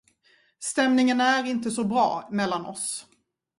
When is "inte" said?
1.47-1.71